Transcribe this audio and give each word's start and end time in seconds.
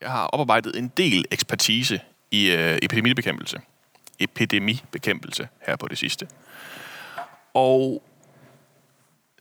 Jeg 0.00 0.10
har 0.10 0.26
oparbejdet 0.26 0.78
en 0.78 0.92
del 0.96 1.24
ekspertise 1.30 2.00
i 2.30 2.50
øh, 2.50 2.78
epidemibekæmpelse. 2.82 3.60
Epidemibekæmpelse 4.18 5.48
her 5.66 5.76
på 5.76 5.88
det 5.88 5.98
sidste. 5.98 6.28
Og 7.54 8.02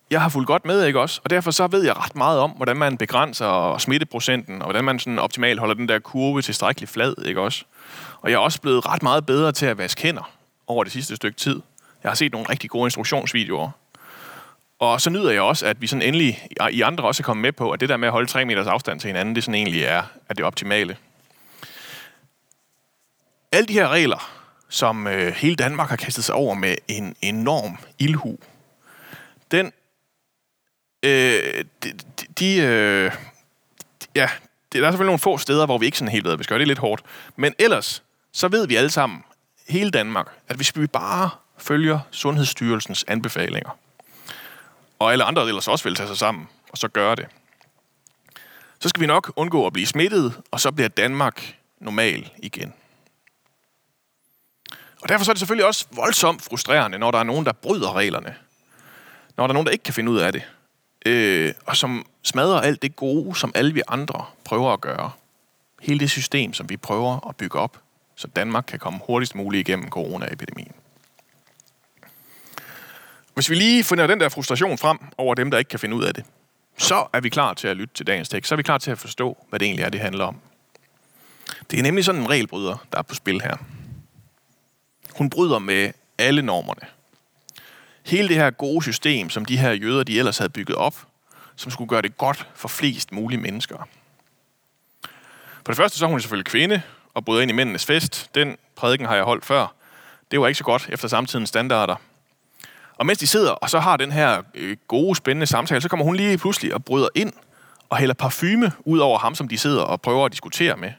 jeg 0.09 0.21
har 0.21 0.29
fulgt 0.29 0.47
godt 0.47 0.65
med, 0.65 0.85
ikke 0.85 0.99
også? 0.99 1.21
Og 1.23 1.29
derfor 1.29 1.51
så 1.51 1.67
ved 1.67 1.83
jeg 1.83 1.97
ret 1.97 2.15
meget 2.15 2.39
om, 2.39 2.51
hvordan 2.51 2.77
man 2.77 2.97
begrænser 2.97 3.77
smitteprocenten, 3.77 4.61
og 4.61 4.65
hvordan 4.65 4.83
man 4.83 4.99
sådan 4.99 5.19
optimalt 5.19 5.59
holder 5.59 5.75
den 5.75 5.89
der 5.89 5.99
kurve 5.99 6.41
tilstrækkeligt 6.41 6.91
flad, 6.91 7.25
ikke 7.25 7.41
også? 7.41 7.65
Og 8.21 8.29
jeg 8.29 8.35
er 8.35 8.39
også 8.39 8.61
blevet 8.61 8.85
ret 8.85 9.03
meget 9.03 9.25
bedre 9.25 9.51
til 9.51 9.65
at 9.65 9.77
vaske 9.77 10.01
hænder 10.01 10.31
over 10.67 10.83
det 10.83 10.93
sidste 10.93 11.15
stykke 11.15 11.37
tid. 11.37 11.61
Jeg 12.03 12.09
har 12.11 12.15
set 12.15 12.31
nogle 12.31 12.49
rigtig 12.49 12.69
gode 12.69 12.85
instruktionsvideoer. 12.85 13.71
Og 14.79 15.01
så 15.01 15.09
nyder 15.09 15.31
jeg 15.31 15.41
også, 15.41 15.65
at 15.65 15.81
vi 15.81 15.87
sådan 15.87 16.01
endelig 16.01 16.47
i 16.71 16.81
andre 16.81 17.03
også 17.03 17.23
er 17.23 17.25
kommet 17.25 17.41
med 17.41 17.51
på, 17.51 17.71
at 17.71 17.79
det 17.79 17.89
der 17.89 17.97
med 17.97 18.07
at 18.07 18.11
holde 18.11 18.27
3 18.27 18.45
meters 18.45 18.67
afstand 18.67 18.99
til 18.99 19.07
hinanden, 19.07 19.35
det 19.35 19.43
sådan 19.43 19.55
egentlig 19.55 19.83
er, 19.83 20.03
er 20.29 20.33
det 20.33 20.45
optimale. 20.45 20.97
Alle 23.51 23.67
de 23.67 23.73
her 23.73 23.87
regler, 23.87 24.31
som 24.69 25.07
øh, 25.07 25.33
hele 25.33 25.55
Danmark 25.55 25.89
har 25.89 25.95
kastet 25.95 26.23
sig 26.23 26.35
over 26.35 26.55
med 26.55 26.75
en 26.87 27.15
enorm 27.21 27.77
ildhu, 27.99 28.37
den, 29.51 29.73
øh, 31.03 31.65
de, 31.83 31.93
de 32.39 32.57
øh, 32.57 33.11
ja, 34.15 34.29
det, 34.73 34.81
der 34.81 34.87
er 34.87 34.91
selvfølgelig 34.91 35.09
nogle 35.09 35.19
få 35.19 35.37
steder, 35.37 35.65
hvor 35.65 35.77
vi 35.77 35.85
ikke 35.85 35.97
sådan 35.97 36.11
helt 36.11 36.25
ved, 36.25 36.33
at 36.33 36.39
vi 36.39 36.43
skal 36.43 36.53
gøre 36.53 36.59
det 36.59 36.67
lidt 36.67 36.79
hårdt. 36.79 37.03
Men 37.35 37.53
ellers, 37.59 38.03
så 38.31 38.47
ved 38.47 38.67
vi 38.67 38.75
alle 38.75 38.89
sammen, 38.89 39.23
hele 39.69 39.91
Danmark, 39.91 40.27
at 40.47 40.55
hvis 40.55 40.77
vi 40.77 40.87
bare 40.87 41.29
følger 41.57 41.99
Sundhedsstyrelsens 42.11 43.05
anbefalinger, 43.07 43.77
og 44.99 45.11
alle 45.11 45.23
andre 45.23 45.47
ellers 45.47 45.67
også 45.67 45.83
vil 45.83 45.95
tage 45.95 46.07
sig 46.07 46.17
sammen, 46.17 46.47
og 46.71 46.77
så 46.77 46.87
gøre 46.87 47.15
det, 47.15 47.27
så 48.79 48.89
skal 48.89 49.01
vi 49.01 49.05
nok 49.05 49.33
undgå 49.35 49.67
at 49.67 49.73
blive 49.73 49.87
smittet, 49.87 50.41
og 50.51 50.59
så 50.59 50.71
bliver 50.71 50.87
Danmark 50.87 51.57
normal 51.79 52.31
igen. 52.37 52.73
Og 55.01 55.09
derfor 55.09 55.25
så 55.25 55.31
er 55.31 55.33
det 55.33 55.39
selvfølgelig 55.39 55.65
også 55.65 55.85
voldsomt 55.91 56.41
frustrerende, 56.41 56.99
når 56.99 57.11
der 57.11 57.19
er 57.19 57.23
nogen, 57.23 57.45
der 57.45 57.51
bryder 57.51 57.95
reglerne. 57.95 58.35
Når 59.37 59.47
der 59.47 59.51
er 59.51 59.53
nogen, 59.53 59.65
der 59.65 59.71
ikke 59.71 59.83
kan 59.83 59.93
finde 59.93 60.11
ud 60.11 60.17
af 60.17 60.33
det. 60.33 60.43
Øh, 61.05 61.53
og 61.65 61.77
som 61.77 62.05
smadrer 62.23 62.61
alt 62.61 62.81
det 62.81 62.95
gode, 62.95 63.35
som 63.35 63.51
alle 63.55 63.73
vi 63.73 63.81
andre 63.87 64.25
prøver 64.43 64.73
at 64.73 64.81
gøre. 64.81 65.11
Hele 65.81 65.99
det 65.99 66.09
system, 66.09 66.53
som 66.53 66.69
vi 66.69 66.77
prøver 66.77 67.29
at 67.29 67.35
bygge 67.35 67.59
op, 67.59 67.81
så 68.15 68.27
Danmark 68.27 68.63
kan 68.67 68.79
komme 68.79 68.99
hurtigst 69.07 69.35
muligt 69.35 69.67
igennem 69.67 69.89
coronaepidemien. 69.89 70.71
Hvis 73.35 73.49
vi 73.49 73.55
lige 73.55 73.83
finder 73.83 74.07
den 74.07 74.19
der 74.19 74.29
frustration 74.29 74.77
frem 74.77 74.99
over 75.17 75.35
dem, 75.35 75.51
der 75.51 75.57
ikke 75.57 75.69
kan 75.69 75.79
finde 75.79 75.95
ud 75.95 76.03
af 76.03 76.13
det, 76.13 76.25
så 76.77 77.07
er 77.13 77.21
vi 77.21 77.29
klar 77.29 77.53
til 77.53 77.67
at 77.67 77.77
lytte 77.77 77.93
til 77.93 78.07
dagens 78.07 78.29
tekst. 78.29 78.49
Så 78.49 78.55
er 78.55 78.57
vi 78.57 78.63
klar 78.63 78.77
til 78.77 78.91
at 78.91 78.99
forstå, 78.99 79.45
hvad 79.49 79.59
det 79.59 79.65
egentlig 79.65 79.83
er, 79.83 79.89
det 79.89 79.99
handler 79.99 80.25
om. 80.25 80.39
Det 81.71 81.79
er 81.79 81.83
nemlig 81.83 82.05
sådan 82.05 82.21
en 82.21 82.29
regelbryder, 82.29 82.85
der 82.91 82.97
er 82.97 83.01
på 83.01 83.15
spil 83.15 83.41
her. 83.41 83.57
Hun 85.15 85.29
bryder 85.29 85.59
med 85.59 85.91
alle 86.17 86.41
normerne. 86.41 86.87
Hele 88.05 88.27
det 88.27 88.35
her 88.35 88.49
gode 88.49 88.83
system, 88.83 89.29
som 89.29 89.45
de 89.45 89.57
her 89.57 89.71
jøder, 89.71 90.03
de 90.03 90.19
ellers 90.19 90.37
havde 90.37 90.49
bygget 90.49 90.77
op, 90.77 90.95
som 91.55 91.71
skulle 91.71 91.89
gøre 91.89 92.01
det 92.01 92.17
godt 92.17 92.47
for 92.55 92.67
flest 92.67 93.11
mulige 93.11 93.39
mennesker. 93.39 93.87
For 95.55 95.71
det 95.71 95.75
første 95.77 95.97
så 95.97 96.05
er 96.05 96.09
hun 96.09 96.21
selvfølgelig 96.21 96.45
kvinde, 96.45 96.81
og 97.13 97.25
bryder 97.25 97.41
ind 97.41 97.51
i 97.51 97.53
mændenes 97.53 97.85
fest. 97.85 98.29
Den 98.35 98.57
prædiken 98.75 99.05
har 99.05 99.15
jeg 99.15 99.23
holdt 99.23 99.45
før. 99.45 99.73
Det 100.31 100.41
var 100.41 100.47
ikke 100.47 100.57
så 100.57 100.63
godt 100.63 100.89
efter 100.89 101.07
samtidens 101.07 101.49
standarder. 101.49 101.95
Og 102.97 103.05
mens 103.05 103.19
de 103.19 103.27
sidder 103.27 103.51
og 103.51 103.69
så 103.69 103.79
har 103.79 103.97
den 103.97 104.11
her 104.11 104.41
øh, 104.53 104.77
gode, 104.87 105.15
spændende 105.15 105.45
samtale, 105.45 105.81
så 105.81 105.89
kommer 105.89 106.05
hun 106.05 106.15
lige 106.15 106.37
pludselig 106.37 106.73
og 106.73 106.85
bryder 106.85 107.07
ind 107.15 107.33
og 107.89 107.97
hælder 107.97 108.13
parfume 108.13 108.71
ud 108.85 108.99
over 108.99 109.19
ham, 109.19 109.35
som 109.35 109.47
de 109.47 109.57
sidder 109.57 109.81
og 109.81 110.01
prøver 110.01 110.25
at 110.25 110.31
diskutere 110.31 110.77
med. 110.77 110.91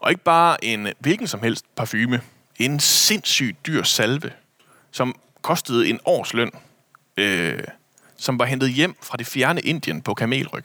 Og 0.00 0.10
ikke 0.10 0.22
bare 0.22 0.64
en 0.64 0.88
hvilken 0.98 1.26
som 1.26 1.42
helst 1.42 1.64
parfume. 1.76 2.20
En 2.58 2.80
sindssygt 2.80 3.66
dyr 3.66 3.82
salve, 3.82 4.32
som 4.90 5.14
kostede 5.42 5.88
en 5.88 6.00
års 6.04 6.34
løn, 6.34 6.50
øh, 7.16 7.62
som 8.16 8.38
var 8.38 8.44
hentet 8.44 8.72
hjem 8.72 8.96
fra 9.02 9.16
det 9.16 9.26
fjerne 9.26 9.60
Indien 9.60 10.02
på 10.02 10.14
kamelryg. 10.14 10.64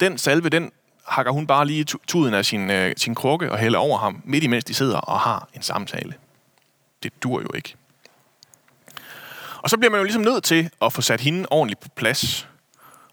Den 0.00 0.18
salve, 0.18 0.48
den 0.48 0.72
hakker 1.06 1.32
hun 1.32 1.46
bare 1.46 1.66
lige 1.66 1.84
tuden 1.84 2.34
af 2.34 2.44
sin, 2.44 2.70
øh, 2.70 2.94
sin 2.96 3.14
krukke 3.14 3.52
og 3.52 3.58
hælder 3.58 3.78
over 3.78 3.98
ham, 3.98 4.22
midt 4.24 4.44
imens 4.44 4.64
de 4.64 4.74
sidder 4.74 4.98
og 4.98 5.20
har 5.20 5.48
en 5.54 5.62
samtale. 5.62 6.14
Det 7.02 7.22
dur 7.22 7.40
jo 7.40 7.48
ikke. 7.54 7.76
Og 9.62 9.70
så 9.70 9.76
bliver 9.76 9.90
man 9.90 9.98
jo 9.98 10.04
ligesom 10.04 10.22
nødt 10.22 10.44
til 10.44 10.70
at 10.82 10.92
få 10.92 11.02
sat 11.02 11.20
hende 11.20 11.46
ordentligt 11.50 11.80
på 11.80 11.88
plads. 11.96 12.48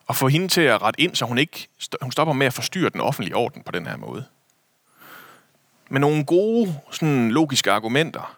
Og 0.07 0.15
få 0.15 0.27
hende 0.27 0.47
til 0.47 0.61
at 0.61 0.81
rette 0.81 1.01
ind, 1.01 1.15
så 1.15 1.25
hun 1.25 1.37
ikke 1.37 1.67
hun 2.01 2.11
stopper 2.11 2.33
med 2.33 2.47
at 2.47 2.53
forstyrre 2.53 2.89
den 2.89 3.01
offentlige 3.01 3.35
orden 3.35 3.63
på 3.65 3.71
den 3.71 3.87
her 3.87 3.97
måde. 3.97 4.25
Med 5.89 5.99
nogle 5.99 6.25
gode, 6.25 6.79
sådan 6.91 7.31
logiske 7.31 7.71
argumenter. 7.71 8.37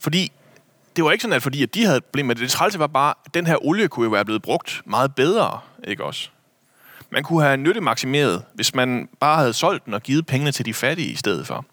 Fordi 0.00 0.32
det 0.96 1.04
var 1.04 1.12
ikke 1.12 1.22
sådan, 1.22 1.36
at 1.36 1.42
fordi 1.42 1.62
at 1.62 1.74
de 1.74 1.84
havde 1.84 1.96
et 1.96 2.04
problem 2.04 2.26
med 2.26 2.34
det. 2.34 2.42
Det 2.42 2.50
trælse 2.50 2.78
var 2.78 2.86
bare, 2.86 3.14
at 3.26 3.34
den 3.34 3.46
her 3.46 3.64
olie 3.66 3.88
kunne 3.88 4.04
jo 4.04 4.10
være 4.10 4.24
blevet 4.24 4.42
brugt 4.42 4.82
meget 4.84 5.14
bedre, 5.14 5.60
ikke 5.84 6.04
også? 6.04 6.28
Man 7.10 7.22
kunne 7.22 7.42
have 7.42 7.56
nyttemaksimeret, 7.56 8.44
hvis 8.54 8.74
man 8.74 9.08
bare 9.20 9.38
havde 9.38 9.52
solgt 9.52 9.84
den 9.84 9.94
og 9.94 10.02
givet 10.02 10.26
pengene 10.26 10.52
til 10.52 10.66
de 10.66 10.74
fattige 10.74 11.12
i 11.12 11.16
stedet 11.16 11.46
for. 11.46 11.64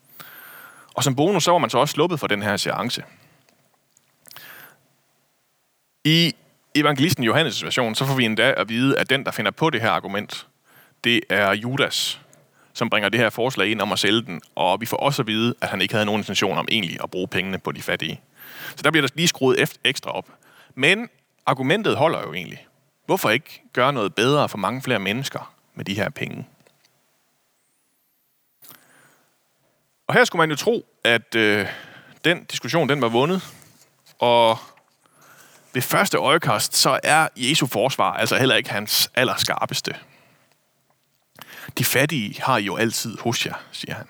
Og 0.94 1.04
som 1.04 1.16
bonus, 1.16 1.44
så 1.44 1.52
var 1.52 1.58
man 1.58 1.70
så 1.70 1.78
også 1.78 1.92
sluppet 1.92 2.20
for 2.20 2.28
den 2.28 2.42
her 2.42 2.58
seance. 2.58 3.04
I 6.04 6.36
evangelisten 6.76 7.24
Johannes' 7.24 7.64
version, 7.64 7.96
så 7.96 8.06
får 8.06 8.16
vi 8.16 8.26
endda 8.26 8.54
at 8.58 8.70
vide, 8.70 9.00
at 9.00 9.10
den, 9.10 9.26
der 9.26 9.32
finder 9.32 9.52
på 9.52 9.70
det 9.70 9.82
her 9.82 9.90
argument, 9.90 10.48
det 11.04 11.22
er 11.30 11.52
Judas, 11.54 12.22
som 12.74 12.90
bringer 12.90 13.10
det 13.10 13.20
her 13.20 13.30
forslag 13.30 13.68
ind 13.68 13.82
om 13.82 13.92
at 13.92 14.00
sælge 14.00 14.22
den, 14.22 14.42
og 14.56 14.82
vi 14.82 14.86
får 14.86 14.98
også 14.98 15.22
at 15.22 15.28
vide, 15.28 15.56
at 15.62 15.70
han 15.70 15.82
ikke 15.82 15.94
havde 15.94 16.06
nogen 16.06 16.20
intention 16.20 16.58
om 16.58 16.68
egentlig 16.72 16.98
at 17.04 17.12
bruge 17.12 17.28
pengene 17.28 17.60
på 17.60 17.72
de 17.72 17.82
fattige. 17.82 18.22
Så 18.76 18.84
der 18.84 18.92
bliver 18.92 19.08
der 19.08 19.14
lige 19.16 19.28
skruet 19.28 19.78
ekstra 19.84 20.12
op. 20.12 20.30
Men 20.76 21.10
argumentet 21.46 21.98
holder 21.98 22.22
jo 22.22 22.34
egentlig. 22.34 22.68
Hvorfor 23.06 23.30
ikke 23.30 23.62
gøre 23.74 23.94
noget 23.94 24.16
bedre 24.16 24.50
for 24.50 24.58
mange 24.58 24.82
flere 24.82 25.00
mennesker 25.00 25.54
med 25.76 25.86
de 25.86 25.94
her 25.94 26.10
penge? 26.10 26.48
Og 30.08 30.14
her 30.14 30.24
skulle 30.24 30.40
man 30.40 30.50
jo 30.50 30.56
tro, 30.56 30.86
at 31.04 31.36
øh, 31.36 31.68
den 32.26 32.44
diskussion 32.44 32.90
den 32.90 33.02
var 33.02 33.10
vundet, 33.10 33.48
og 34.20 34.58
ved 35.74 35.82
første 35.82 36.18
øjekast, 36.18 36.76
så 36.76 37.00
er 37.04 37.28
Jesu 37.36 37.68
forsvar 37.68 38.14
altså 38.14 38.38
heller 38.38 38.56
ikke 38.56 38.70
hans 38.70 39.12
allerskarpeste. 39.16 39.96
De 41.78 41.86
fattige 41.86 42.42
har 42.42 42.58
jo 42.58 42.76
altid 42.76 43.18
hos 43.18 43.46
jer, 43.46 43.54
siger 43.72 43.96
han. 43.96 44.06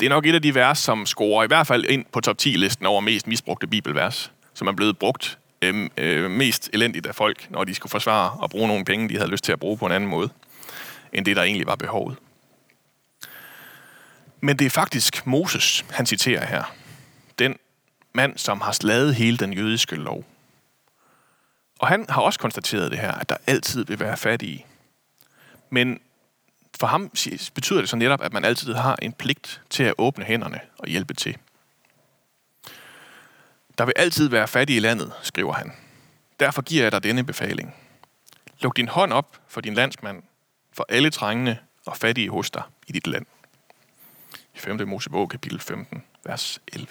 Det 0.00 0.06
er 0.06 0.10
nok 0.10 0.26
et 0.26 0.34
af 0.34 0.42
de 0.42 0.54
vers, 0.54 0.78
som 0.78 1.06
scorer 1.06 1.44
i 1.44 1.46
hvert 1.46 1.66
fald 1.66 1.84
ind 1.84 2.04
på 2.12 2.20
top 2.20 2.36
10-listen 2.42 2.86
over 2.86 3.00
mest 3.00 3.26
misbrugte 3.26 3.66
bibelvers, 3.66 4.32
som 4.54 4.66
er 4.66 4.72
blevet 4.72 4.98
brugt 4.98 5.38
øh, 5.62 5.90
øh, 5.96 6.30
mest 6.30 6.70
elendigt 6.72 7.06
af 7.06 7.14
folk, 7.14 7.50
når 7.50 7.64
de 7.64 7.74
skulle 7.74 7.90
forsvare 7.90 8.30
og 8.30 8.50
bruge 8.50 8.68
nogle 8.68 8.84
penge, 8.84 9.08
de 9.08 9.16
havde 9.16 9.30
lyst 9.30 9.44
til 9.44 9.52
at 9.52 9.60
bruge 9.60 9.78
på 9.78 9.86
en 9.86 9.92
anden 9.92 10.10
måde, 10.10 10.28
end 11.12 11.24
det, 11.24 11.36
der 11.36 11.42
egentlig 11.42 11.66
var 11.66 11.76
behovet. 11.76 12.16
Men 14.40 14.58
det 14.58 14.66
er 14.66 14.70
faktisk 14.70 15.26
Moses, 15.26 15.84
han 15.90 16.06
citerer 16.06 16.46
her. 16.46 16.74
Den 17.38 17.56
mand, 18.12 18.38
som 18.38 18.60
har 18.60 18.72
slaget 18.72 19.14
hele 19.14 19.36
den 19.36 19.52
jødiske 19.52 19.96
lov. 19.96 20.24
Og 21.78 21.88
han 21.88 22.06
har 22.08 22.22
også 22.22 22.38
konstateret 22.38 22.90
det 22.90 22.98
her, 22.98 23.12
at 23.12 23.28
der 23.28 23.36
altid 23.46 23.84
vil 23.84 24.00
være 24.00 24.16
fattige. 24.16 24.66
Men 25.70 26.00
for 26.80 26.86
ham 26.86 27.10
betyder 27.54 27.80
det 27.80 27.88
så 27.88 27.96
netop, 27.96 28.22
at 28.22 28.32
man 28.32 28.44
altid 28.44 28.74
har 28.74 28.96
en 29.02 29.12
pligt 29.12 29.62
til 29.70 29.82
at 29.82 29.94
åbne 29.98 30.24
hænderne 30.24 30.60
og 30.78 30.88
hjælpe 30.88 31.14
til. 31.14 31.36
Der 33.78 33.84
vil 33.84 33.94
altid 33.96 34.28
være 34.28 34.48
fattige 34.48 34.76
i 34.76 34.80
landet, 34.80 35.12
skriver 35.22 35.52
han. 35.52 35.72
Derfor 36.40 36.62
giver 36.62 36.82
jeg 36.82 36.92
dig 36.92 37.02
denne 37.02 37.24
befaling. 37.24 37.74
Luk 38.60 38.76
din 38.76 38.88
hånd 38.88 39.12
op 39.12 39.40
for 39.48 39.60
din 39.60 39.74
landsmand, 39.74 40.22
for 40.72 40.86
alle 40.88 41.10
trængende 41.10 41.58
og 41.86 41.96
fattige 41.96 42.30
hos 42.30 42.50
dig 42.50 42.62
i 42.86 42.92
dit 42.92 43.06
land. 43.06 43.26
I 44.54 44.58
5. 44.58 44.88
Mosebog, 44.88 45.28
kapitel 45.28 45.60
15, 45.60 46.04
vers 46.24 46.60
11. 46.72 46.86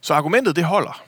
Så 0.00 0.14
argumentet, 0.14 0.56
det 0.56 0.64
holder. 0.64 1.04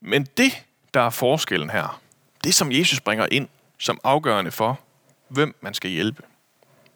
Men 0.00 0.24
det, 0.36 0.64
der 0.94 1.00
er 1.00 1.10
forskellen 1.10 1.70
her, 1.70 2.00
det 2.44 2.54
som 2.54 2.72
Jesus 2.72 3.00
bringer 3.00 3.26
ind 3.30 3.48
som 3.78 4.00
afgørende 4.04 4.50
for, 4.50 4.80
hvem 5.28 5.56
man 5.60 5.74
skal 5.74 5.90
hjælpe, 5.90 6.22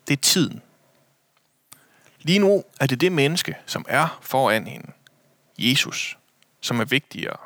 det 0.09 0.13
er 0.13 0.21
tiden. 0.21 0.63
Lige 2.23 2.39
nu 2.39 2.65
er 2.81 2.87
det 2.87 3.01
det 3.01 3.13
menneske, 3.13 3.57
som 3.67 3.85
er 3.89 4.19
foran 4.23 4.67
hende, 4.67 4.93
Jesus, 5.59 6.19
som 6.61 6.81
er 6.81 6.85
vigtigere. 6.85 7.37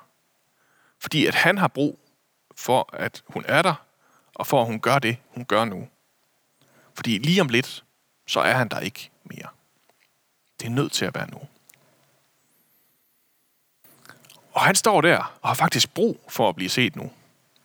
Fordi 0.98 1.26
at 1.26 1.34
han 1.34 1.58
har 1.58 1.68
brug 1.68 1.98
for, 2.56 2.88
at 2.92 3.22
hun 3.26 3.44
er 3.48 3.62
der, 3.62 3.74
og 4.34 4.46
for 4.46 4.60
at 4.60 4.66
hun 4.66 4.80
gør 4.80 4.98
det, 4.98 5.16
hun 5.28 5.44
gør 5.44 5.64
nu. 5.64 5.88
Fordi 6.94 7.18
lige 7.18 7.40
om 7.40 7.48
lidt, 7.48 7.84
så 8.26 8.40
er 8.40 8.52
han 8.52 8.68
der 8.68 8.80
ikke 8.80 9.10
mere. 9.24 9.48
Det 10.60 10.66
er 10.66 10.70
nødt 10.70 10.92
til 10.92 11.04
at 11.04 11.14
være 11.14 11.30
nu. 11.30 11.40
Og 14.54 14.62
han 14.62 14.74
står 14.74 15.00
der 15.00 15.32
og 15.42 15.48
har 15.48 15.54
faktisk 15.54 15.94
brug 15.94 16.20
for 16.28 16.48
at 16.48 16.56
blive 16.56 16.70
set 16.70 16.96
nu. 16.96 17.10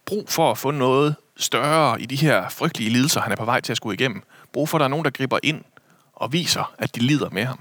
Brug 0.05 0.29
for 0.29 0.51
at 0.51 0.57
få 0.57 0.71
noget 0.71 1.15
større 1.37 2.01
i 2.01 2.05
de 2.05 2.15
her 2.15 2.49
frygtelige 2.49 2.89
lidelser, 2.89 3.21
han 3.21 3.31
er 3.31 3.35
på 3.35 3.45
vej 3.45 3.61
til 3.61 3.73
at 3.73 3.77
skulle 3.77 3.93
igennem. 3.93 4.23
Brug 4.53 4.69
for, 4.69 4.77
at 4.77 4.79
der 4.79 4.85
er 4.85 4.89
nogen, 4.89 5.05
der 5.05 5.11
griber 5.11 5.39
ind 5.43 5.63
og 6.13 6.33
viser, 6.33 6.73
at 6.77 6.95
de 6.95 6.99
lider 6.99 7.29
med 7.29 7.45
ham. 7.45 7.59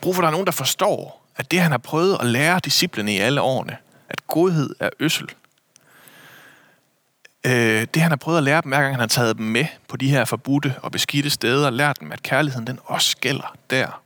Brug 0.00 0.14
for, 0.14 0.22
at 0.22 0.24
der 0.24 0.28
er 0.28 0.32
nogen, 0.32 0.46
der 0.46 0.52
forstår, 0.52 1.26
at 1.36 1.50
det, 1.50 1.60
han 1.60 1.70
har 1.70 1.78
prøvet 1.78 2.16
at 2.20 2.26
lære 2.26 2.60
disciplene 2.64 3.14
i 3.14 3.18
alle 3.18 3.40
årene, 3.40 3.76
at 4.08 4.26
godhed 4.26 4.74
er 4.80 4.90
øssel. 5.00 5.30
Øh, 7.46 7.86
det, 7.94 8.02
han 8.02 8.10
har 8.10 8.16
prøvet 8.16 8.38
at 8.38 8.44
lære 8.44 8.60
dem, 8.60 8.68
hver 8.68 8.80
gang 8.80 8.92
han 8.92 9.00
har 9.00 9.06
taget 9.06 9.36
dem 9.36 9.46
med 9.46 9.66
på 9.88 9.96
de 9.96 10.08
her 10.08 10.24
forbudte 10.24 10.74
og 10.82 10.92
beskidte 10.92 11.30
steder, 11.30 11.70
lært 11.70 12.00
dem, 12.00 12.12
at 12.12 12.22
kærligheden 12.22 12.66
den 12.66 12.78
også 12.84 13.16
gælder 13.16 13.56
der. 13.70 14.03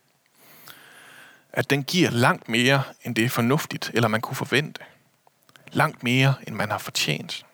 At 1.53 1.71
den 1.71 1.85
giver 1.85 2.11
langt 2.11 2.49
mere, 2.49 2.83
end 3.05 3.15
det 3.15 3.25
er 3.25 3.29
fornuftigt, 3.29 3.91
eller 3.95 4.09
man 4.09 4.21
kunne 4.21 4.37
forvente. 4.37 4.81
Langt 5.73 6.03
mere, 6.03 6.35
end 6.47 6.55
man 6.55 6.71
har 6.71 6.79
fortjent. 6.79 7.47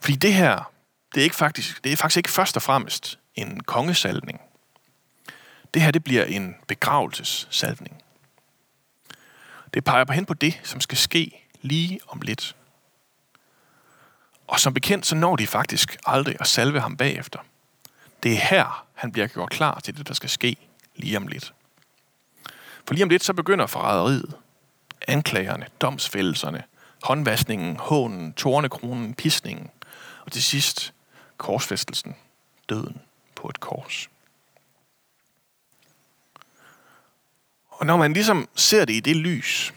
Fordi 0.00 0.16
det 0.16 0.34
her, 0.34 0.72
det 1.14 1.20
er, 1.20 1.24
ikke 1.24 1.36
faktisk, 1.36 1.84
det 1.84 1.92
er 1.92 1.96
faktisk 1.96 2.16
ikke 2.16 2.30
først 2.30 2.56
og 2.56 2.62
fremmest 2.62 3.18
en 3.34 3.60
kongesalvning. 3.60 4.40
Det 5.74 5.82
her, 5.82 5.90
det 5.90 6.04
bliver 6.04 6.24
en 6.24 6.56
begravelsessalvning. 6.68 8.02
Det 9.74 9.84
peger 9.84 10.04
på 10.04 10.12
hen 10.12 10.26
på 10.26 10.34
det, 10.34 10.60
som 10.62 10.80
skal 10.80 10.98
ske 10.98 11.48
lige 11.60 12.00
om 12.08 12.20
lidt. 12.20 12.56
Og 14.46 14.60
som 14.60 14.74
bekendt, 14.74 15.06
så 15.06 15.14
når 15.14 15.36
de 15.36 15.46
faktisk 15.46 15.96
aldrig 16.06 16.36
at 16.40 16.46
salve 16.46 16.80
ham 16.80 16.96
bagefter. 16.96 17.38
Det 18.22 18.32
er 18.32 18.36
her, 18.36 18.86
han 18.94 19.12
bliver 19.12 19.26
gjort 19.26 19.50
klar 19.50 19.80
til 19.80 19.96
det, 19.96 20.08
der 20.08 20.14
skal 20.14 20.28
ske 20.28 20.56
lige 21.02 21.16
om 21.16 21.26
lidt. 21.26 21.54
For 22.86 22.94
lige 22.94 23.04
om 23.04 23.08
lidt, 23.08 23.24
så 23.24 23.32
begynder 23.32 23.66
forræderiet. 23.66 24.34
Anklagerne, 25.08 25.66
domsfældelserne, 25.80 26.62
håndvaskningen, 27.02 27.76
hånen, 27.76 28.32
tornekronen, 28.32 29.14
pisningen. 29.14 29.70
Og 30.24 30.32
til 30.32 30.42
sidst, 30.42 30.92
korsfæstelsen, 31.36 32.16
døden 32.68 33.00
på 33.34 33.48
et 33.48 33.60
kors. 33.60 34.08
Og 37.68 37.86
når 37.86 37.96
man 37.96 38.12
ligesom 38.12 38.48
ser 38.54 38.84
det 38.84 38.94
i 38.94 39.00
det 39.00 39.16
lys, 39.16 39.74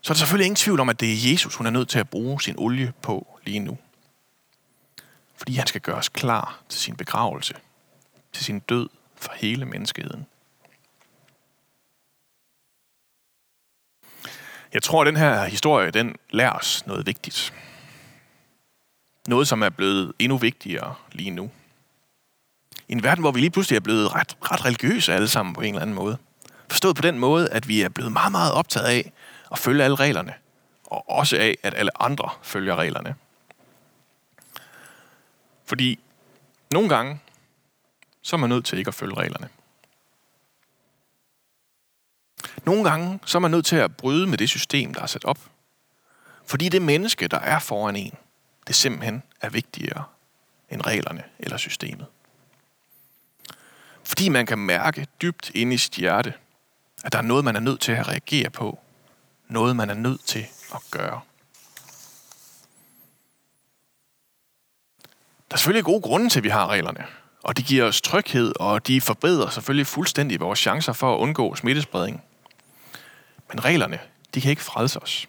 så 0.00 0.12
er 0.12 0.14
der 0.14 0.18
selvfølgelig 0.18 0.46
ingen 0.46 0.56
tvivl 0.56 0.80
om, 0.80 0.88
at 0.88 1.00
det 1.00 1.12
er 1.12 1.30
Jesus, 1.30 1.54
hun 1.54 1.66
er 1.66 1.70
nødt 1.70 1.88
til 1.88 1.98
at 1.98 2.10
bruge 2.10 2.42
sin 2.42 2.54
olie 2.58 2.92
på 3.02 3.38
lige 3.44 3.60
nu. 3.60 3.78
Fordi 5.36 5.54
han 5.54 5.66
skal 5.66 5.80
gøres 5.80 6.08
klar 6.08 6.60
til 6.68 6.80
sin 6.80 6.96
begravelse, 6.96 7.54
til 8.32 8.44
sin 8.44 8.60
død 8.60 8.88
for 9.20 9.32
hele 9.36 9.66
menneskeheden. 9.66 10.26
Jeg 14.72 14.82
tror, 14.82 15.00
at 15.00 15.06
den 15.06 15.16
her 15.16 15.44
historie, 15.44 15.90
den 15.90 16.16
lærer 16.30 16.52
os 16.52 16.86
noget 16.86 17.06
vigtigt. 17.06 17.54
Noget, 19.28 19.48
som 19.48 19.62
er 19.62 19.68
blevet 19.68 20.12
endnu 20.18 20.38
vigtigere 20.38 20.94
lige 21.12 21.30
nu. 21.30 21.50
I 22.88 22.92
en 22.92 23.02
verden, 23.02 23.22
hvor 23.22 23.30
vi 23.30 23.40
lige 23.40 23.50
pludselig 23.50 23.76
er 23.76 23.80
blevet 23.80 24.14
ret, 24.14 24.36
ret 24.42 24.64
religiøse 24.64 25.14
alle 25.14 25.28
sammen 25.28 25.54
på 25.54 25.60
en 25.60 25.74
eller 25.74 25.82
anden 25.82 25.96
måde. 25.96 26.18
Forstået 26.68 26.96
på 26.96 27.02
den 27.02 27.18
måde, 27.18 27.50
at 27.50 27.68
vi 27.68 27.82
er 27.82 27.88
blevet 27.88 28.12
meget, 28.12 28.32
meget 28.32 28.52
optaget 28.52 28.86
af 28.86 29.12
at 29.52 29.58
følge 29.58 29.84
alle 29.84 29.96
reglerne. 29.96 30.34
Og 30.84 31.10
også 31.10 31.36
af, 31.36 31.56
at 31.62 31.74
alle 31.74 32.02
andre 32.02 32.30
følger 32.42 32.76
reglerne. 32.76 33.14
Fordi 35.64 35.98
nogle 36.72 36.88
gange, 36.88 37.20
så 38.22 38.36
er 38.36 38.40
man 38.40 38.50
nødt 38.50 38.64
til 38.64 38.78
ikke 38.78 38.88
at 38.88 38.94
følge 38.94 39.14
reglerne. 39.14 39.48
Nogle 42.64 42.90
gange, 42.90 43.20
så 43.26 43.38
er 43.38 43.40
man 43.40 43.50
nødt 43.50 43.66
til 43.66 43.76
at 43.76 43.96
bryde 43.96 44.26
med 44.26 44.38
det 44.38 44.48
system, 44.48 44.94
der 44.94 45.02
er 45.02 45.06
sat 45.06 45.24
op. 45.24 45.38
Fordi 46.44 46.68
det 46.68 46.82
menneske, 46.82 47.28
der 47.28 47.38
er 47.38 47.58
foran 47.58 47.96
en, 47.96 48.14
det 48.66 48.74
simpelthen 48.74 49.22
er 49.40 49.50
vigtigere 49.50 50.04
end 50.70 50.86
reglerne 50.86 51.24
eller 51.38 51.56
systemet. 51.56 52.06
Fordi 54.04 54.28
man 54.28 54.46
kan 54.46 54.58
mærke 54.58 55.06
dybt 55.22 55.50
inde 55.54 55.74
i 55.74 55.78
sit 55.78 55.92
hjerte, 55.92 56.34
at 57.04 57.12
der 57.12 57.18
er 57.18 57.22
noget, 57.22 57.44
man 57.44 57.56
er 57.56 57.60
nødt 57.60 57.80
til 57.80 57.92
at 57.92 58.08
reagere 58.08 58.50
på. 58.50 58.78
Noget, 59.48 59.76
man 59.76 59.90
er 59.90 59.94
nødt 59.94 60.24
til 60.24 60.46
at 60.74 60.80
gøre. 60.90 61.20
Der 65.50 65.54
er 65.54 65.56
selvfølgelig 65.56 65.84
gode 65.84 66.02
grunde 66.02 66.28
til, 66.28 66.40
at 66.40 66.44
vi 66.44 66.48
har 66.48 66.66
reglerne. 66.66 67.06
Og 67.50 67.56
de 67.56 67.62
giver 67.62 67.84
os 67.84 68.00
tryghed, 68.00 68.52
og 68.60 68.86
de 68.86 69.00
forbedrer 69.00 69.50
selvfølgelig 69.50 69.86
fuldstændig 69.86 70.40
vores 70.40 70.58
chancer 70.58 70.92
for 70.92 71.14
at 71.14 71.18
undgå 71.18 71.54
smittespredning. 71.54 72.22
Men 73.48 73.64
reglerne, 73.64 73.98
de 74.34 74.40
kan 74.40 74.50
ikke 74.50 74.62
frelse 74.62 75.02
os. 75.02 75.28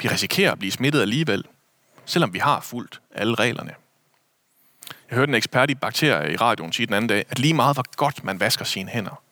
Vi 0.00 0.08
risikerer 0.08 0.52
at 0.52 0.58
blive 0.58 0.72
smittet 0.72 1.00
alligevel, 1.00 1.44
selvom 2.04 2.34
vi 2.34 2.38
har 2.38 2.60
fulgt 2.60 3.00
alle 3.14 3.34
reglerne. 3.34 3.74
Jeg 5.10 5.16
hørte 5.16 5.30
en 5.30 5.34
ekspert 5.34 5.70
i 5.70 5.74
bakterier 5.74 6.30
i 6.30 6.36
radioen 6.36 6.72
sige 6.72 6.86
den 6.86 6.94
anden 6.94 7.08
dag, 7.08 7.24
at 7.28 7.38
lige 7.38 7.54
meget 7.54 7.76
hvor 7.76 7.96
godt 7.96 8.24
man 8.24 8.40
vasker 8.40 8.64
sine 8.64 8.90
hænder, 8.90 9.22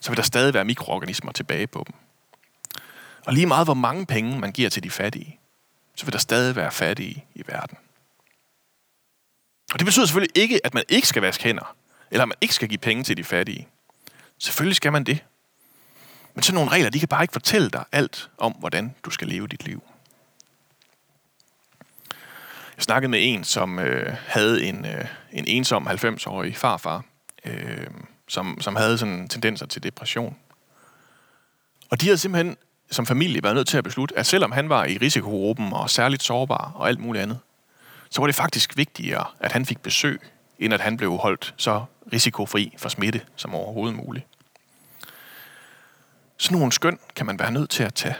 så 0.00 0.10
vil 0.10 0.16
der 0.16 0.22
stadig 0.22 0.54
være 0.54 0.64
mikroorganismer 0.64 1.32
tilbage 1.32 1.66
på 1.66 1.84
dem. 1.86 1.94
Og 3.26 3.32
lige 3.32 3.46
meget 3.46 3.66
hvor 3.66 3.74
mange 3.74 4.06
penge 4.06 4.38
man 4.38 4.52
giver 4.52 4.70
til 4.70 4.82
de 4.82 4.90
fattige, 4.90 5.38
så 5.96 6.06
vil 6.06 6.12
der 6.12 6.18
stadig 6.18 6.56
være 6.56 6.70
fattige 6.70 7.24
i 7.34 7.42
verden. 7.46 7.78
Og 9.72 9.78
det 9.78 9.86
betyder 9.86 10.06
selvfølgelig 10.06 10.42
ikke, 10.42 10.66
at 10.66 10.74
man 10.74 10.84
ikke 10.88 11.08
skal 11.08 11.22
vaske 11.22 11.44
hænder, 11.44 11.76
eller 12.10 12.22
at 12.22 12.28
man 12.28 12.36
ikke 12.40 12.54
skal 12.54 12.68
give 12.68 12.78
penge 12.78 13.04
til 13.04 13.16
de 13.16 13.24
fattige. 13.24 13.68
Selvfølgelig 14.38 14.76
skal 14.76 14.92
man 14.92 15.04
det. 15.04 15.24
Men 16.34 16.42
sådan 16.42 16.54
nogle 16.54 16.70
regler, 16.70 16.90
de 16.90 16.98
kan 16.98 17.08
bare 17.08 17.22
ikke 17.22 17.32
fortælle 17.32 17.70
dig 17.70 17.84
alt 17.92 18.30
om, 18.38 18.52
hvordan 18.52 18.94
du 19.04 19.10
skal 19.10 19.28
leve 19.28 19.48
dit 19.48 19.64
liv. 19.64 19.82
Jeg 22.76 22.82
snakkede 22.82 23.10
med 23.10 23.18
en, 23.22 23.44
som 23.44 23.78
øh, 23.78 24.16
havde 24.26 24.64
en, 24.64 24.86
øh, 24.86 25.04
en 25.32 25.44
ensom 25.48 25.88
90-årig 25.88 26.56
farfar, 26.56 27.04
øh, 27.44 27.86
som, 28.28 28.60
som 28.60 28.76
havde 28.76 28.98
sådan 28.98 29.28
tendenser 29.28 29.66
til 29.66 29.82
depression. 29.82 30.36
Og 31.90 32.00
de 32.00 32.06
havde 32.06 32.18
simpelthen 32.18 32.56
som 32.90 33.06
familie 33.06 33.42
været 33.42 33.54
nødt 33.54 33.68
til 33.68 33.78
at 33.78 33.84
beslutte, 33.84 34.18
at 34.18 34.26
selvom 34.26 34.52
han 34.52 34.68
var 34.68 34.84
i 34.84 34.98
risikogruppen 34.98 35.72
og 35.72 35.90
særligt 35.90 36.22
sårbar 36.22 36.72
og 36.74 36.88
alt 36.88 37.00
muligt 37.00 37.22
andet, 37.22 37.38
så 38.12 38.20
var 38.20 38.26
det 38.26 38.34
faktisk 38.34 38.76
vigtigere, 38.76 39.24
at 39.40 39.52
han 39.52 39.66
fik 39.66 39.80
besøg, 39.80 40.20
end 40.58 40.74
at 40.74 40.80
han 40.80 40.96
blev 40.96 41.16
holdt 41.16 41.54
så 41.56 41.84
risikofri 42.12 42.74
for 42.78 42.88
smitte 42.88 43.20
som 43.36 43.54
overhovedet 43.54 43.96
muligt. 43.96 44.26
Sådan 46.36 46.58
nogle 46.58 46.72
skøn 46.72 46.98
kan 47.16 47.26
man 47.26 47.38
være 47.38 47.52
nødt 47.52 47.70
til 47.70 47.82
at 47.82 47.94
tage. 47.94 48.14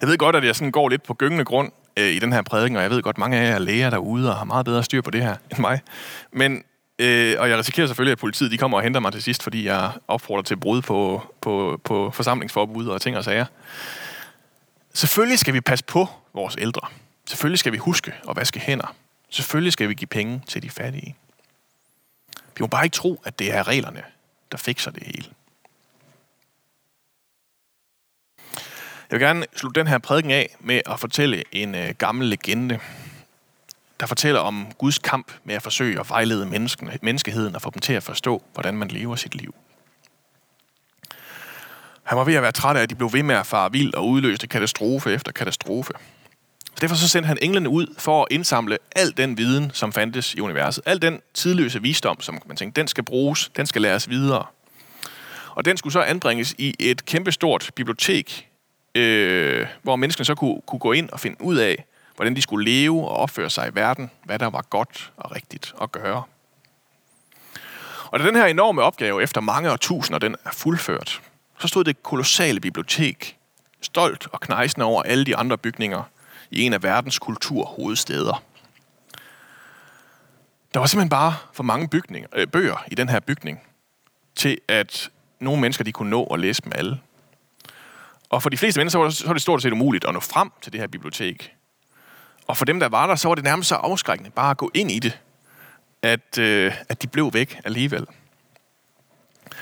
Jeg 0.00 0.08
ved 0.08 0.18
godt, 0.18 0.36
at 0.36 0.44
jeg 0.44 0.56
sådan 0.56 0.72
går 0.72 0.88
lidt 0.88 1.02
på 1.02 1.14
gyngende 1.14 1.44
grund 1.44 1.72
øh, 1.96 2.06
i 2.06 2.18
den 2.18 2.32
her 2.32 2.42
prædiken, 2.42 2.76
og 2.76 2.82
jeg 2.82 2.90
ved 2.90 3.02
godt, 3.02 3.14
at 3.14 3.18
mange 3.18 3.36
af 3.38 3.48
jer 3.48 3.54
er 3.54 3.58
læger 3.58 3.90
derude 3.90 4.30
og 4.30 4.36
har 4.36 4.44
meget 4.44 4.64
bedre 4.64 4.82
styr 4.82 5.02
på 5.02 5.10
det 5.10 5.22
her 5.22 5.36
end 5.50 5.58
mig. 5.58 5.80
Men, 6.32 6.64
øh, 6.98 7.36
og 7.38 7.50
jeg 7.50 7.58
risikerer 7.58 7.86
selvfølgelig, 7.86 8.12
at 8.12 8.18
politiet 8.18 8.50
de 8.50 8.58
kommer 8.58 8.78
og 8.78 8.82
henter 8.82 9.00
mig 9.00 9.12
til 9.12 9.22
sidst, 9.22 9.42
fordi 9.42 9.66
jeg 9.66 9.90
opfordrer 10.08 10.42
til 10.42 10.56
brud 10.56 10.82
på, 10.82 11.22
på, 11.40 11.80
på 11.84 12.10
forsamlingsforbud 12.10 12.86
og 12.86 13.00
ting 13.00 13.16
og 13.16 13.24
sager. 13.24 13.46
Selvfølgelig 14.94 15.38
skal 15.38 15.54
vi 15.54 15.60
passe 15.60 15.84
på 15.84 16.08
vores 16.34 16.56
ældre. 16.58 16.88
Selvfølgelig 17.26 17.58
skal 17.58 17.72
vi 17.72 17.78
huske 17.78 18.14
at 18.28 18.36
vaske 18.36 18.60
hænder. 18.60 18.94
Selvfølgelig 19.30 19.72
skal 19.72 19.88
vi 19.88 19.94
give 19.94 20.08
penge 20.08 20.42
til 20.48 20.62
de 20.62 20.70
fattige. 20.70 21.16
Vi 22.36 22.60
må 22.60 22.66
bare 22.66 22.84
ikke 22.84 22.94
tro, 22.94 23.22
at 23.24 23.38
det 23.38 23.52
er 23.52 23.68
reglerne, 23.68 24.02
der 24.52 24.58
fikser 24.58 24.90
det 24.90 25.02
hele. 25.02 25.26
Jeg 29.10 29.20
vil 29.20 29.26
gerne 29.26 29.46
slutte 29.56 29.80
den 29.80 29.86
her 29.86 29.98
prædiken 29.98 30.30
af 30.30 30.56
med 30.60 30.80
at 30.86 31.00
fortælle 31.00 31.42
en 31.52 31.74
øh, 31.74 31.94
gammel 31.98 32.28
legende, 32.28 32.78
der 34.00 34.06
fortæller 34.06 34.40
om 34.40 34.72
Guds 34.78 34.98
kamp 34.98 35.32
med 35.44 35.54
at 35.54 35.62
forsøge 35.62 36.00
at 36.00 36.08
vejlede 36.08 36.46
menneskene, 36.46 36.98
menneskeheden 37.02 37.54
og 37.54 37.62
få 37.62 37.70
dem 37.70 37.80
til 37.80 37.92
at 37.92 38.02
forstå, 38.02 38.42
hvordan 38.52 38.76
man 38.76 38.88
lever 38.88 39.16
sit 39.16 39.34
liv. 39.34 39.54
Han 42.02 42.18
var 42.18 42.24
ved 42.24 42.34
at 42.34 42.42
være 42.42 42.52
træt 42.52 42.76
af, 42.76 42.82
at 42.82 42.90
de 42.90 42.94
blev 42.94 43.12
ved 43.12 43.22
med 43.22 43.34
at 43.34 43.46
fare 43.46 43.72
vild 43.72 43.94
og 43.94 44.08
udløste 44.08 44.46
katastrofe 44.46 45.12
efter 45.12 45.32
katastrofe. 45.32 45.92
Så 46.74 46.80
derfor 46.80 46.96
så 46.96 47.08
sendte 47.08 47.26
han 47.26 47.38
englene 47.42 47.68
ud 47.68 47.94
for 47.98 48.22
at 48.22 48.28
indsamle 48.30 48.78
al 48.96 49.16
den 49.16 49.38
viden, 49.38 49.70
som 49.74 49.92
fandtes 49.92 50.34
i 50.34 50.40
universet. 50.40 50.82
Al 50.86 51.02
den 51.02 51.20
tidløse 51.34 51.82
visdom, 51.82 52.20
som 52.20 52.38
man 52.46 52.56
tænkte, 52.56 52.80
den 52.80 52.88
skal 52.88 53.04
bruges, 53.04 53.50
den 53.56 53.66
skal 53.66 53.82
læres 53.82 54.08
videre. 54.08 54.46
Og 55.54 55.64
den 55.64 55.76
skulle 55.76 55.92
så 55.92 56.02
anbringes 56.02 56.54
i 56.58 56.74
et 56.78 57.04
kæmpestort 57.04 57.70
bibliotek, 57.74 58.48
øh, 58.94 59.66
hvor 59.82 59.96
menneskene 59.96 60.24
så 60.24 60.34
kunne, 60.34 60.60
kunne 60.66 60.78
gå 60.78 60.92
ind 60.92 61.10
og 61.10 61.20
finde 61.20 61.36
ud 61.40 61.56
af, 61.56 61.84
hvordan 62.16 62.36
de 62.36 62.42
skulle 62.42 62.70
leve 62.70 63.08
og 63.08 63.16
opføre 63.16 63.50
sig 63.50 63.68
i 63.68 63.74
verden, 63.74 64.10
hvad 64.24 64.38
der 64.38 64.46
var 64.46 64.62
godt 64.70 65.12
og 65.16 65.34
rigtigt 65.34 65.74
at 65.82 65.92
gøre. 65.92 66.22
Og 68.06 68.20
da 68.20 68.26
den 68.26 68.36
her 68.36 68.46
enorme 68.46 68.82
opgave 68.82 69.22
efter 69.22 69.40
mange 69.40 69.70
og 69.70 69.80
tusinder, 69.80 70.18
den 70.18 70.36
er 70.44 70.50
fuldført, 70.52 71.22
så 71.58 71.68
stod 71.68 71.84
det 71.84 72.02
kolossale 72.02 72.60
bibliotek 72.60 73.36
stolt 73.80 74.26
og 74.32 74.40
knejsende 74.40 74.86
over 74.86 75.02
alle 75.02 75.24
de 75.24 75.36
andre 75.36 75.58
bygninger 75.58 76.02
i 76.54 76.62
en 76.62 76.72
af 76.72 76.82
verdens 76.82 77.18
kulturhovedsteder. 77.18 78.42
Der 80.74 80.80
var 80.80 80.86
simpelthen 80.86 81.08
bare 81.08 81.34
for 81.52 81.62
mange 81.62 81.88
bygninger, 81.88 82.28
øh, 82.36 82.46
bøger 82.46 82.84
i 82.86 82.94
den 82.94 83.08
her 83.08 83.20
bygning, 83.20 83.60
til 84.36 84.58
at 84.68 85.10
nogle 85.40 85.60
mennesker 85.60 85.84
de 85.84 85.92
kunne 85.92 86.10
nå 86.10 86.24
at 86.24 86.40
læse 86.40 86.62
dem 86.62 86.72
alle. 86.74 87.00
Og 88.28 88.42
for 88.42 88.50
de 88.50 88.56
fleste 88.56 88.80
mennesker 88.80 88.96
så 88.96 88.98
var 88.98 89.08
det, 89.08 89.16
så 89.16 89.26
var 89.26 89.32
det 89.32 89.42
stort 89.42 89.62
set 89.62 89.72
umuligt 89.72 90.04
at 90.04 90.14
nå 90.14 90.20
frem 90.20 90.50
til 90.62 90.72
det 90.72 90.80
her 90.80 90.86
bibliotek. 90.86 91.54
Og 92.46 92.56
for 92.56 92.64
dem, 92.64 92.80
der 92.80 92.88
var 92.88 93.06
der, 93.06 93.14
så 93.14 93.28
var 93.28 93.34
det 93.34 93.44
nærmest 93.44 93.68
så 93.68 93.74
afskrækkende 93.74 94.30
bare 94.30 94.50
at 94.50 94.56
gå 94.56 94.70
ind 94.74 94.90
i 94.90 94.98
det, 94.98 95.20
at, 96.02 96.38
øh, 96.38 96.72
at 96.88 97.02
de 97.02 97.06
blev 97.06 97.30
væk 97.32 97.60
alligevel. 97.64 98.06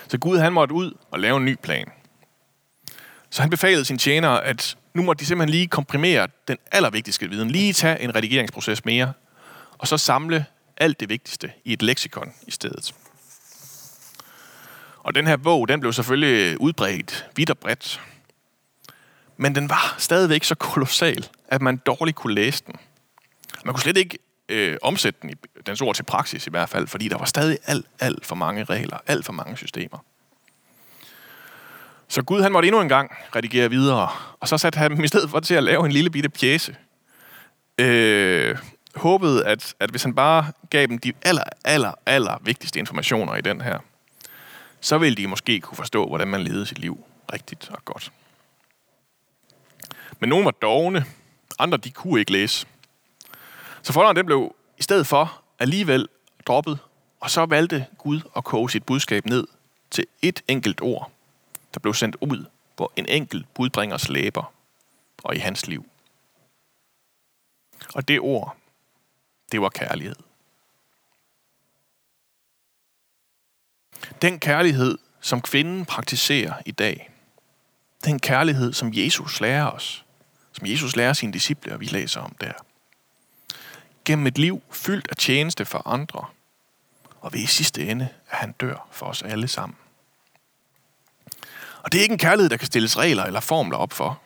Så 0.08 0.18
Gud 0.18 0.38
han 0.38 0.52
måtte 0.52 0.74
ud 0.74 0.92
og 1.10 1.20
lave 1.20 1.36
en 1.36 1.44
ny 1.44 1.56
plan. 1.62 1.92
Så 3.30 3.42
han 3.42 3.50
befalede 3.50 3.84
sine 3.84 3.98
tjenere, 3.98 4.44
at 4.44 4.76
nu 4.94 5.02
måtte 5.02 5.20
de 5.20 5.26
simpelthen 5.26 5.50
lige 5.50 5.66
komprimere 5.66 6.28
den 6.48 6.58
allervigtigste 6.72 7.30
viden. 7.30 7.50
Lige 7.50 7.72
tage 7.72 8.00
en 8.00 8.14
redigeringsproces 8.14 8.84
mere, 8.84 9.12
og 9.78 9.88
så 9.88 9.96
samle 9.96 10.46
alt 10.76 11.00
det 11.00 11.08
vigtigste 11.08 11.52
i 11.64 11.72
et 11.72 11.82
leksikon 11.82 12.32
i 12.46 12.50
stedet. 12.50 12.94
Og 14.98 15.14
den 15.14 15.26
her 15.26 15.36
bog, 15.36 15.68
den 15.68 15.80
blev 15.80 15.92
selvfølgelig 15.92 16.60
udbredt 16.60 17.26
vidt 17.36 17.50
og 17.50 17.58
bredt. 17.58 18.00
Men 19.36 19.54
den 19.54 19.68
var 19.68 19.94
stadigvæk 19.98 20.44
så 20.44 20.54
kolossal, 20.54 21.28
at 21.48 21.62
man 21.62 21.76
dårligt 21.76 22.16
kunne 22.16 22.34
læse 22.34 22.64
den. 22.66 22.74
Man 23.64 23.74
kunne 23.74 23.82
slet 23.82 23.96
ikke 23.96 24.18
øh, 24.48 24.78
omsætte 24.82 25.18
den 25.22 25.30
i 25.30 25.34
dens 25.66 25.80
ord 25.80 25.94
til 25.94 26.02
praksis 26.02 26.46
i 26.46 26.50
hvert 26.50 26.68
fald, 26.68 26.86
fordi 26.86 27.08
der 27.08 27.18
var 27.18 27.24
stadig 27.24 27.58
alt, 27.66 27.86
alt 28.00 28.26
for 28.26 28.34
mange 28.34 28.64
regler, 28.64 28.98
alt 29.06 29.24
for 29.24 29.32
mange 29.32 29.56
systemer. 29.56 29.98
Så 32.12 32.22
Gud 32.22 32.42
han 32.42 32.52
måtte 32.52 32.66
endnu 32.66 32.80
en 32.80 32.88
gang 32.88 33.16
redigere 33.36 33.70
videre, 33.70 34.08
og 34.40 34.48
så 34.48 34.58
satte 34.58 34.78
han 34.78 34.96
dem 34.96 35.04
i 35.04 35.08
stedet 35.08 35.30
for 35.30 35.40
til 35.40 35.54
at 35.54 35.64
lave 35.64 35.86
en 35.86 35.92
lille 35.92 36.10
bitte 36.10 36.28
pjæse. 36.28 36.76
Øh, 37.78 38.58
håbede, 38.96 39.46
at, 39.46 39.74
at 39.80 39.90
hvis 39.90 40.02
han 40.02 40.14
bare 40.14 40.52
gav 40.70 40.86
dem 40.86 40.98
de 40.98 41.12
aller, 41.22 41.42
aller, 41.64 41.92
aller 42.06 42.38
vigtigste 42.42 42.78
informationer 42.78 43.34
i 43.34 43.40
den 43.40 43.60
her, 43.60 43.78
så 44.80 44.98
ville 44.98 45.16
de 45.16 45.26
måske 45.26 45.60
kunne 45.60 45.76
forstå, 45.76 46.08
hvordan 46.08 46.28
man 46.28 46.42
levede 46.42 46.66
sit 46.66 46.78
liv 46.78 47.04
rigtigt 47.32 47.70
og 47.70 47.84
godt. 47.84 48.12
Men 50.20 50.28
nogle 50.28 50.44
var 50.44 50.50
dogne, 50.50 51.04
andre 51.58 51.78
de 51.78 51.90
kunne 51.90 52.20
ikke 52.20 52.32
læse. 52.32 52.66
Så 53.82 53.92
folderen 53.92 54.16
den 54.16 54.26
blev 54.26 54.54
i 54.78 54.82
stedet 54.82 55.06
for 55.06 55.42
alligevel 55.58 56.08
droppet, 56.46 56.78
og 57.20 57.30
så 57.30 57.46
valgte 57.46 57.86
Gud 57.98 58.20
at 58.36 58.44
koge 58.44 58.70
sit 58.70 58.84
budskab 58.84 59.26
ned 59.26 59.46
til 59.90 60.06
et 60.22 60.42
enkelt 60.48 60.80
ord, 60.82 61.11
der 61.74 61.80
blev 61.80 61.94
sendt 61.94 62.16
ud 62.20 62.46
på 62.76 62.92
en 62.96 63.08
enkelt 63.08 63.54
budbringers 63.54 64.08
læber 64.08 64.52
og 65.22 65.36
i 65.36 65.38
hans 65.38 65.66
liv. 65.66 65.86
Og 67.94 68.08
det 68.08 68.20
ord, 68.20 68.56
det 69.52 69.60
var 69.60 69.68
kærlighed. 69.68 70.16
Den 74.22 74.40
kærlighed, 74.40 74.98
som 75.20 75.40
kvinden 75.40 75.84
praktiserer 75.84 76.54
i 76.66 76.70
dag, 76.70 77.10
den 78.04 78.18
kærlighed, 78.18 78.72
som 78.72 78.90
Jesus 78.92 79.40
lærer 79.40 79.70
os, 79.70 80.04
som 80.52 80.66
Jesus 80.66 80.96
lærer 80.96 81.12
sine 81.12 81.32
disciple, 81.32 81.72
og 81.72 81.80
vi 81.80 81.86
læser 81.86 82.20
om 82.20 82.36
der. 82.40 82.52
Gennem 84.04 84.26
et 84.26 84.38
liv 84.38 84.62
fyldt 84.70 85.08
af 85.10 85.16
tjeneste 85.16 85.64
for 85.64 85.88
andre, 85.88 86.26
og 87.20 87.32
ved 87.32 87.40
i 87.40 87.46
sidste 87.46 87.86
ende, 87.86 88.08
at 88.30 88.38
han 88.38 88.52
dør 88.52 88.88
for 88.90 89.06
os 89.06 89.22
alle 89.22 89.48
sammen. 89.48 89.76
Og 91.82 91.92
det 91.92 91.98
er 91.98 92.02
ikke 92.02 92.12
en 92.12 92.18
kærlighed, 92.18 92.50
der 92.50 92.56
kan 92.56 92.66
stilles 92.66 92.98
regler 92.98 93.24
eller 93.24 93.40
formler 93.40 93.76
op 93.76 93.92
for. 93.92 94.20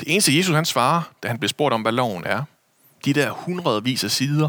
Det 0.00 0.12
eneste 0.12 0.36
Jesus 0.36 0.54
han 0.54 0.64
svarer, 0.64 1.02
da 1.22 1.28
han 1.28 1.38
bliver 1.38 1.48
spurgt 1.48 1.72
om, 1.74 1.82
hvad 1.82 1.92
loven 1.92 2.24
er, 2.24 2.44
de 3.04 3.12
der 3.12 3.30
hundredvis 3.30 4.04
af 4.04 4.10
sider, 4.10 4.48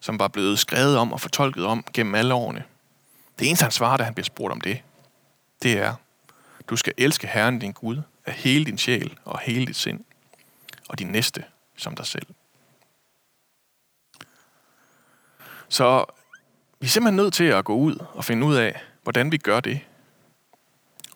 som 0.00 0.18
var 0.18 0.28
blevet 0.28 0.58
skrevet 0.58 0.96
om 0.96 1.12
og 1.12 1.20
fortolket 1.20 1.66
om 1.66 1.84
gennem 1.94 2.14
alle 2.14 2.34
årene. 2.34 2.64
Det 3.38 3.46
eneste 3.46 3.62
han 3.62 3.72
svarer, 3.72 3.96
da 3.96 4.04
han 4.04 4.14
bliver 4.14 4.24
spurgt 4.24 4.52
om 4.52 4.60
det, 4.60 4.82
det 5.62 5.78
er, 5.78 5.94
du 6.68 6.76
skal 6.76 6.92
elske 6.98 7.26
Herren 7.26 7.58
din 7.58 7.72
Gud 7.72 8.02
af 8.26 8.32
hele 8.32 8.64
din 8.64 8.78
sjæl 8.78 9.18
og 9.24 9.38
hele 9.38 9.66
dit 9.66 9.76
sind, 9.76 10.04
og 10.88 10.98
din 10.98 11.06
næste 11.06 11.44
som 11.76 11.96
dig 11.96 12.06
selv. 12.06 12.26
Så 15.68 16.04
vi 16.80 16.86
er 16.86 16.88
simpelthen 16.88 17.16
nødt 17.16 17.34
til 17.34 17.44
at 17.44 17.64
gå 17.64 17.74
ud 17.74 18.04
og 18.14 18.24
finde 18.24 18.46
ud 18.46 18.54
af, 18.54 18.82
hvordan 19.02 19.32
vi 19.32 19.36
gør 19.36 19.60
det. 19.60 19.80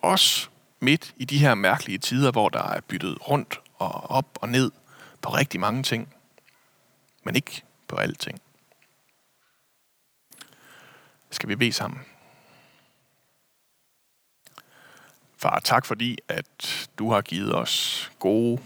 Også 0.05 0.49
midt 0.81 1.15
i 1.17 1.25
de 1.25 1.39
her 1.39 1.55
mærkelige 1.55 1.99
tider, 1.99 2.31
hvor 2.33 2.49
der 2.49 2.63
er 2.63 2.81
byttet 2.81 3.29
rundt 3.29 3.61
og 3.75 4.11
op 4.11 4.39
og 4.41 4.49
ned 4.49 4.71
på 5.21 5.35
rigtig 5.35 5.61
mange 5.61 5.83
ting, 5.83 6.15
men 7.23 7.37
ikke 7.37 7.63
på 7.89 7.97
alting. 7.97 8.41
Skal 11.31 11.49
vi 11.49 11.57
bede 11.57 11.73
sammen? 11.73 12.01
Far, 15.37 15.61
tak 15.61 15.87
fordi, 15.87 16.19
at 16.29 16.89
du 16.99 17.13
har 17.13 17.21
givet 17.21 17.55
os 17.55 18.11
gode 18.19 18.63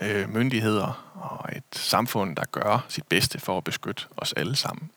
øh, 0.00 0.28
myndigheder 0.28 1.12
og 1.14 1.56
et 1.56 1.64
samfund, 1.72 2.36
der 2.36 2.44
gør 2.44 2.86
sit 2.88 3.06
bedste 3.06 3.40
for 3.40 3.58
at 3.58 3.64
beskytte 3.64 4.06
os 4.16 4.32
alle 4.32 4.56
sammen. 4.56 4.90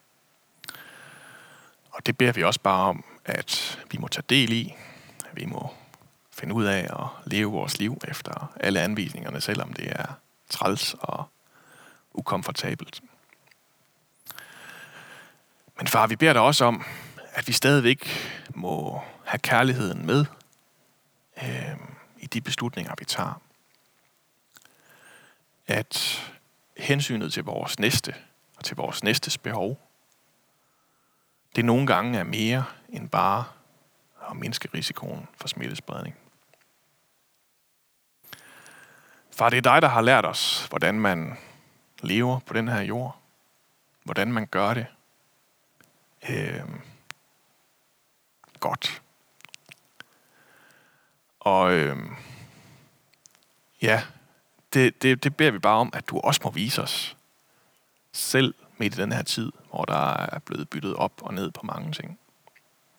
Og 1.91 2.05
det 2.05 2.17
beder 2.17 2.31
vi 2.31 2.43
også 2.43 2.59
bare 2.59 2.89
om, 2.89 3.03
at 3.25 3.79
vi 3.91 3.97
må 3.97 4.07
tage 4.07 4.25
del 4.29 4.51
i. 4.51 4.75
Vi 5.33 5.45
må 5.45 5.73
finde 6.31 6.53
ud 6.53 6.65
af 6.65 6.79
at 6.79 7.07
leve 7.25 7.51
vores 7.51 7.79
liv 7.79 7.97
efter 8.07 8.53
alle 8.59 8.81
anvisningerne, 8.81 9.41
selvom 9.41 9.73
det 9.73 9.91
er 9.91 10.13
træls 10.49 10.95
og 10.99 11.29
ukomfortabelt. 12.13 13.01
Men 15.77 15.87
far, 15.87 16.07
vi 16.07 16.15
beder 16.15 16.33
dig 16.33 16.41
også 16.41 16.65
om, 16.65 16.85
at 17.33 17.47
vi 17.47 17.53
stadigvæk 17.53 18.09
må 18.55 19.01
have 19.25 19.39
kærligheden 19.39 20.05
med 20.05 20.25
øh, 21.43 21.77
i 22.17 22.25
de 22.25 22.41
beslutninger, 22.41 22.93
vi 22.99 23.05
tager. 23.05 23.41
At 25.67 26.21
hensynet 26.77 27.33
til 27.33 27.43
vores 27.43 27.79
næste 27.79 28.15
og 28.57 28.63
til 28.63 28.75
vores 28.75 29.03
næstes 29.03 29.37
behov, 29.37 29.79
det 31.55 31.65
nogle 31.65 31.87
gange 31.87 32.19
er 32.19 32.23
mere 32.23 32.63
end 32.89 33.09
bare 33.09 33.45
og 34.29 34.35
mindske 34.35 34.69
risikoen 34.73 35.27
for 35.37 35.47
smittespredning. 35.47 36.15
Far, 39.31 39.49
det 39.49 39.57
er 39.57 39.61
dig, 39.61 39.81
der 39.81 39.87
har 39.87 40.01
lært 40.01 40.25
os, 40.25 40.65
hvordan 40.69 40.99
man 40.99 41.37
lever 42.01 42.39
på 42.39 42.53
den 42.53 42.67
her 42.67 42.81
jord. 42.81 43.19
Hvordan 44.03 44.33
man 44.33 44.47
gør 44.47 44.73
det 44.73 44.85
øh, 46.29 46.61
godt. 48.59 49.01
Og 51.39 51.73
øh, 51.73 51.97
ja, 53.81 54.03
det, 54.73 55.01
det, 55.01 55.23
det 55.23 55.37
beder 55.37 55.51
vi 55.51 55.59
bare 55.59 55.77
om, 55.77 55.89
at 55.93 56.09
du 56.09 56.19
også 56.19 56.41
må 56.43 56.51
vise 56.51 56.81
os 56.81 57.17
selv 58.11 58.53
midt 58.77 58.97
i 58.97 59.01
den 59.01 59.11
her 59.11 59.23
tid, 59.23 59.51
hvor 59.69 59.85
der 59.85 60.13
er 60.13 60.39
blevet 60.39 60.69
byttet 60.69 60.95
op 60.95 61.13
og 61.21 61.33
ned 61.33 61.51
på 61.51 61.65
mange 61.65 61.91
ting. 61.91 62.19